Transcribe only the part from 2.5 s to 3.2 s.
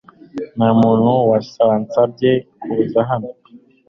kuza